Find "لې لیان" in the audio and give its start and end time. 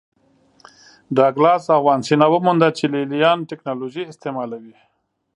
2.93-3.39